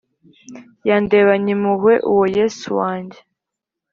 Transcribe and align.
Yandebanye 0.87 1.49
impuhwe 1.57 1.93
uwo 2.11 2.25
yesu 2.37 2.67
wanjye 2.79 3.19